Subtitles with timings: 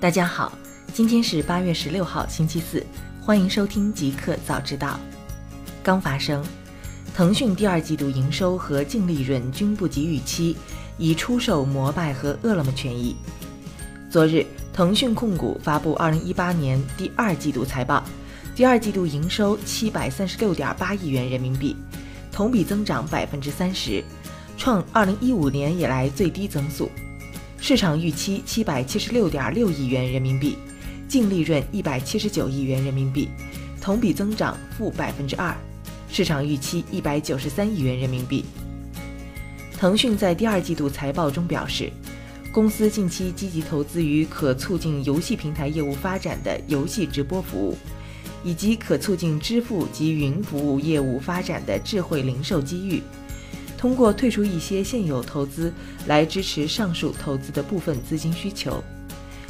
[0.00, 0.50] 大家好，
[0.94, 2.82] 今天是八月十六号，星期四，
[3.20, 4.98] 欢迎收听极客早知道。
[5.82, 6.42] 刚发生，
[7.14, 10.56] 腾讯第二季度营收和净利润均不及预期，
[10.96, 13.14] 已出售摩拜和饿了么权益。
[14.10, 18.02] 昨日，腾讯控股发布二零一八年第二季度财报，
[18.56, 21.76] 第二季度营收七百三十六点八亿元人民币，
[22.32, 24.02] 同比增长百分之三十，
[24.56, 26.90] 创二零一五年以来最低增速。
[27.62, 30.56] 市场预期七百七十六点六亿元人民币，
[31.06, 33.28] 净利润一百七十九亿元人民币，
[33.82, 35.54] 同比增长负百分之二。
[36.08, 38.46] 市场预期一百九十三亿元人民币。
[39.78, 41.92] 腾讯在第二季度财报中表示，
[42.50, 47.76] 公司近期积极投资于可促进游戏平台业务发展的游戏直播服务，
[48.42, 53.02] 以及可促进支付及云服务业务发展的智慧零售机遇。
[53.80, 55.72] 通过退出一些现有投资
[56.06, 58.84] 来支持上述投资的部分资金需求，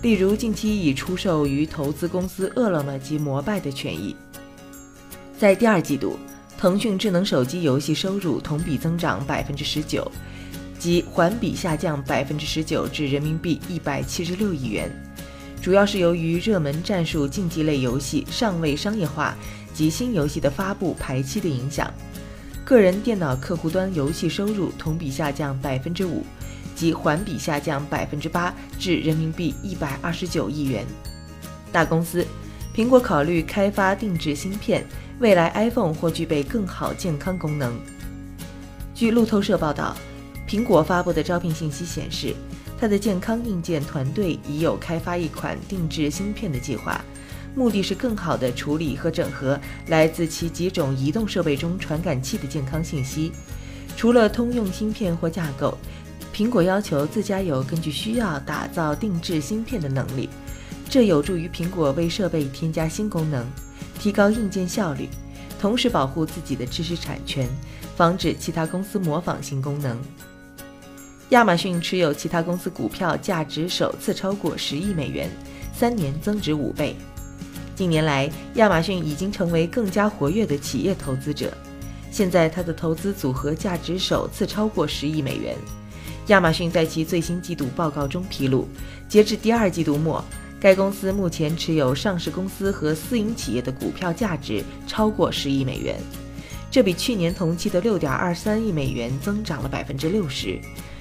[0.00, 4.14] 例如近期已出售于投资公司饿了么及摩拜的权益。
[5.36, 6.16] 在第二季度，
[6.56, 10.08] 腾讯智能手机游戏收入同比增长百分之十九，
[10.78, 14.88] 即环比下降百分之十九至人民币一百七十六亿元，
[15.60, 19.36] 主要是由于热门战术竞技类游戏尚未商业化
[19.74, 21.92] 及新游戏的发布排期的影响。
[22.72, 26.24] 个人电脑客户端游戏收入同比下降百分之五，
[26.74, 30.86] 即环比下降百分之八，至人民币一百二十九亿元。
[31.70, 32.26] 大公司，
[32.74, 34.86] 苹果考虑开发定制芯片，
[35.18, 37.78] 未来 iPhone 或具备更好健康功能。
[38.94, 39.94] 据路透社报道，
[40.48, 42.34] 苹果发布的招聘信息显示，
[42.80, 47.04] 它的健康硬件团队已有开发一款定制芯片的计划。
[47.54, 49.58] 目的是更好地处理和整合
[49.88, 53.32] 来自其几种移动设备中传感器的健康信息。
[53.96, 55.76] 除了通用芯片或架构，
[56.34, 60.28] 苹果要求自家有根据需要打造定制芯片的能力。
[60.88, 63.46] 这有助于苹果为设备添加新功能，
[63.98, 65.08] 提高硬件效率，
[65.60, 67.48] 同时保护自己的知识产权，
[67.96, 69.98] 防止其他公司模仿新功能。
[71.30, 75.30] 亚马逊持有其他公司股票价值首次超过十亿美元，
[75.74, 76.94] 三年增值五倍。
[77.74, 81.52] 近年来，亚马逊已经成为更加活跃的企业投资者。
[82.10, 85.56] 现在，它的投资组合价值首次超过十亿美元。
[86.28, 88.68] 亚马逊在其最新季度报告中披露，
[89.08, 90.22] 截至第二季度末，
[90.60, 95.96] 该公司目前持有上市公司和私营企业的股票价值超过十亿美元，
[96.70, 100.60] 这比去年同期的六点二三亿美元增长了百分之六十。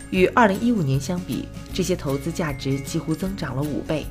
[0.09, 4.05] 与二零一五年相比，这些投资价值几乎增长了五倍。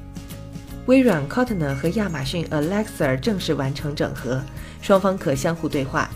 [0.91, 4.43] 微软 Cortana 和亚马逊 Alexa 正式完成整合，
[4.83, 6.11] 双方可相互对话。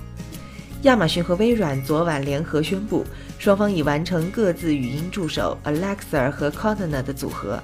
[0.82, 3.06] 亚马逊和微软昨晚联合宣布，
[3.38, 7.62] 双方已完成各自语音助手 Alexa 和 Cortana 的组合。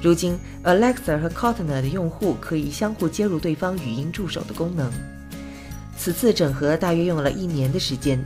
[0.00, 4.90] 如今，Alexa 和 Cortana 的用户可以相互接入对方语音助手的功能。
[5.98, 8.18] 此次整合大约用了一年的时间。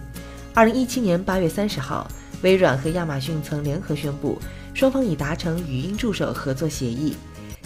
[0.54, 2.06] 二零一七年八月三十号，
[2.42, 4.38] 微软和亚马逊曾联合宣布，
[4.72, 7.16] 双方已达成语音助手合作协议。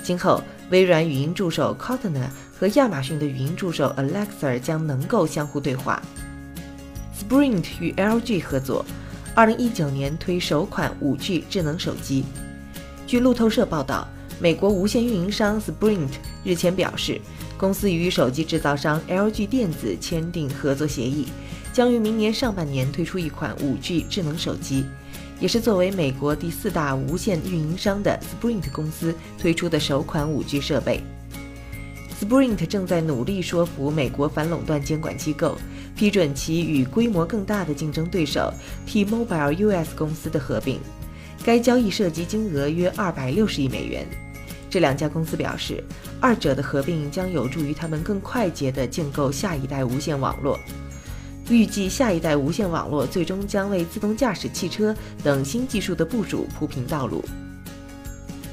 [0.05, 6.03] 今后，微软语音助手 Cortana 和亚马逊的语音助手 Alexa 将能够相互对话。
[7.19, 8.85] Sprint 与 LG 合作
[9.35, 12.23] ，2019年推首款 5G 智能手机。
[13.07, 14.07] 据路透社报道，
[14.39, 16.11] 美国无线运营商 Sprint
[16.45, 17.19] 日前表示，
[17.57, 21.29] 公司与手机制造商 LG 电子签订合作协议，
[21.73, 24.85] 将于明年上半年推出一款 5G 智能手机。
[25.41, 31.01] 也是作为美国第四大无线运营商的 Sprint 公司推出的首款 5G 设备。
[32.21, 35.59] Sprint 正在努力说服美国反垄断监管机构
[35.97, 38.53] 批准其与规模更大的竞争对手
[38.87, 40.81] T-Mobile US 公司的合并。
[41.45, 44.07] 该交易涉及金额约260亿美元。
[44.71, 45.85] 这两家公司表示，
[46.21, 50.59] 二者的合并将有助于他们更快捷地建构下一代无线网络。
[51.49, 57.23] 预计下一代无线网络最终将为自动驾驶汽车等新技术的部署铺平道路。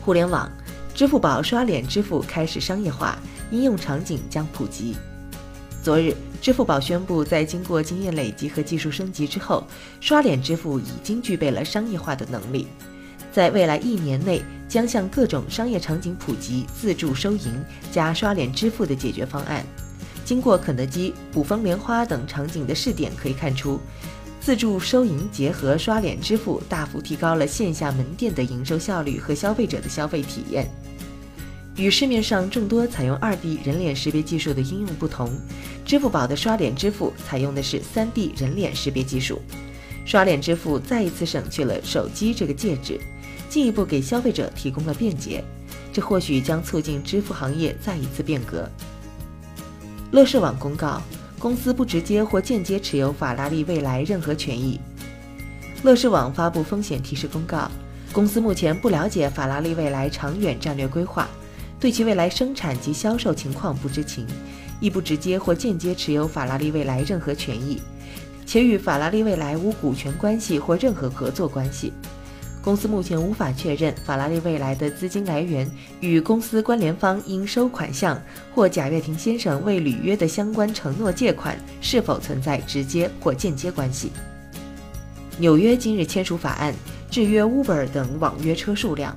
[0.02, 0.52] 互联网，
[0.94, 3.18] 支付宝刷脸支付开始商业化，
[3.50, 4.96] 应用场景将普及。
[5.82, 9.64] 昨日，支付宝宣布，在经过经验累积和技术升级之后，
[10.00, 12.68] 刷脸支付已经具备了商业化的能力，
[13.32, 17.54] 在未来一年内将向各种商业场景普及自助收银
[17.92, 19.66] 加刷脸支付的解决方案。
[20.32, 23.78] 经过肯德基、卜蜂莲花等场景的试点可以看出，
[24.40, 30.72] 自助收银结合刷脸支付，大幅提高了线下门店的营收效率和消费者的消费体验。
[31.76, 35.30] 与市面上众多采用二 D 人脸识别技术的应用不同，
[35.86, 39.42] 支付宝的刷脸支付采用的是三 D 人脸识别技术。
[40.06, 42.98] 刷脸支付再一次省去了手机这个介质，
[43.50, 45.44] 进一步给消费者提供了便捷。
[45.92, 48.66] 这或许将促进支付行业再一次变革。
[50.12, 51.02] 乐视网公告，
[51.40, 54.78] 公司不直接或间接持有法拉利未来任何权益。
[55.84, 57.72] 乐视网发布风险提示公告，
[58.12, 61.30] 公司目前不了解法拉利未来长远战略规划，
[61.80, 64.28] 对其未来生产及销售情况不知情，
[64.82, 67.82] 亦不直接或间接持有法拉利未来任何权益，
[68.46, 71.94] 且与法拉利未来无股权关系或任何合作关系。
[72.64, 75.70] 公司目前无法确认法拉利未来的资金来源
[76.00, 78.22] 与公司关联方应收款项
[78.54, 84.12] 或贾跃亭先生未履约的相关承诺借款是否存在直接或间接关系。
[85.40, 86.72] 纽约今日签署法案，
[87.10, 89.16] 制约 Uber 等网约车数量。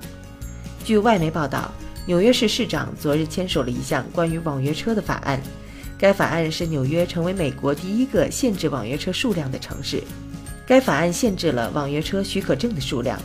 [0.82, 1.70] 据外媒报道，
[2.06, 5.38] 纽约市市长昨日签署了一项关于网约车的法案，
[5.98, 10.02] 该法案是纽约成为美国第一个限制网约车数量的城市。
[10.66, 13.20] 该法案限制了网约车许可证的数量。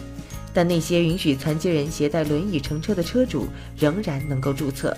[0.54, 3.48] 但那些允许残疾人携带轮椅乘车的车主
[3.78, 4.96] 仍然能够注册。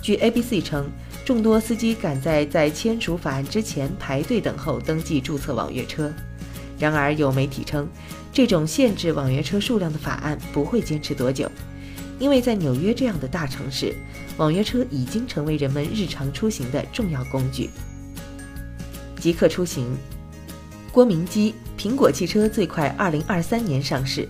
[0.00, 0.90] 据 ABC 称，
[1.24, 6.12] 众多司机赶在在签署法案之前排队等候登记注册网约车。
[6.78, 7.86] 然而，有媒体称，
[8.32, 11.48] 这种限制网约车数量的法案不会坚持多久，
[12.18, 13.94] 因为在纽约这样的大城市，
[14.36, 17.70] 网约车已经成为人们日常出行的重要工具。
[19.20, 19.86] 极客出行，
[20.90, 24.28] 郭明基，苹果汽车最快2023年上市。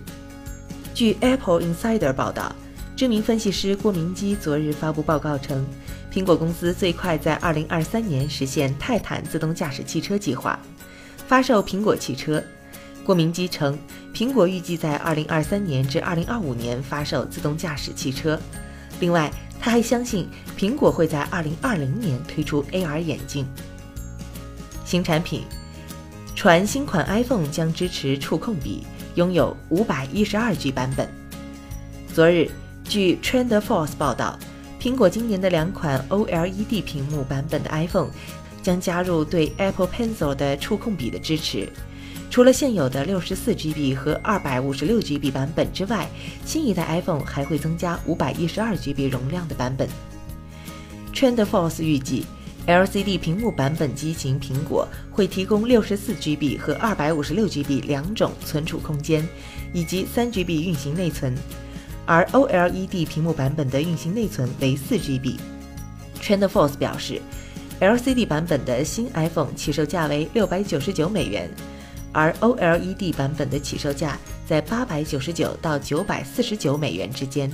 [0.93, 2.55] 据 Apple Insider 报道，
[2.95, 5.65] 知名分析师郭明基昨日发布报告称，
[6.13, 10.59] 苹果公司最快在2023年实现泰坦自动驾驶汽车计划，
[11.27, 12.41] 发售苹果汽车。
[13.03, 13.77] 郭明基称，
[14.13, 18.39] 苹果预计在2023年至2025年发售自动驾驶汽车。
[18.99, 23.47] 另外，他还相信苹果会在2020年推出 AR 眼镜。
[24.85, 25.41] 新产品，
[26.35, 28.85] 传新款 iPhone 将支持触控笔。
[29.15, 31.07] 拥有五百一十二 G 版本。
[32.13, 32.49] 昨日，
[32.83, 34.37] 据 TrendForce 报道，
[34.81, 38.09] 苹果今年的两款 OLED 屏幕版本的 iPhone
[38.61, 41.69] 将加入对 Apple Pencil 的触控笔的支持。
[42.31, 46.09] 除了现有的六十四 GB 和二百五十六 GB 版本之外，
[46.43, 49.87] 新一代 iPhone 还会增加五百一十二 GB 容量的版本。
[51.13, 52.25] TrendForce 预计。
[52.65, 59.27] LCD 屏幕版本机型，苹果会提供 64GB 和 256GB 两种存储空间，
[59.73, 61.35] 以及 3GB 运行内存，
[62.05, 65.35] 而 OLED 屏幕版本的运行内存为 4GB。
[66.21, 67.21] TrendForce 表示
[67.81, 71.49] ，LCD 版本的新 iPhone 起售价为699美元，
[72.13, 74.17] 而 OLED 版本的起售价
[74.47, 77.51] 在899到949美元之间。